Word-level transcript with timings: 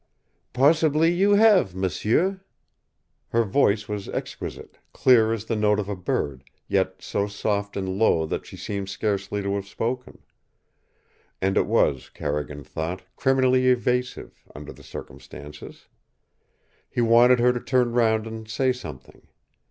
"Possibly 0.51 1.13
you 1.13 1.35
have, 1.35 1.75
m'sieu." 1.75 2.39
Her 3.29 3.43
voice 3.43 3.87
was 3.87 4.09
exquisite, 4.09 4.79
clear 4.93 5.31
as 5.31 5.45
the 5.45 5.55
note 5.55 5.79
of 5.79 5.87
a 5.87 5.95
bird, 5.95 6.43
yet 6.67 7.03
so 7.03 7.27
soft 7.27 7.77
and 7.77 7.87
low 7.99 8.25
that 8.25 8.47
she 8.47 8.57
seemed 8.57 8.89
scarcely 8.89 9.43
to 9.43 9.53
have 9.53 9.67
spoken. 9.67 10.23
And 11.39 11.55
it 11.55 11.67
was, 11.67 12.09
Carrigan 12.09 12.63
thought, 12.63 13.03
criminally 13.15 13.67
evasive 13.67 14.41
under 14.55 14.73
the 14.73 14.81
circumstances. 14.81 15.85
He 16.89 17.01
wanted 17.01 17.37
her 17.39 17.53
to 17.53 17.59
turn 17.59 17.91
round 17.91 18.25
and 18.25 18.47
say 18.49 18.73
something. 18.73 19.27